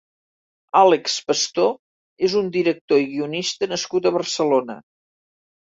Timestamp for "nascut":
3.75-4.09